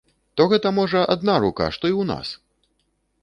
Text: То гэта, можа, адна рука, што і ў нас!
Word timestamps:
То 0.39 0.45
гэта, 0.51 0.69
можа, 0.77 1.03
адна 1.15 1.35
рука, 1.45 1.67
што 1.77 1.85
і 1.91 1.95
ў 2.01 2.09
нас! 2.13 2.27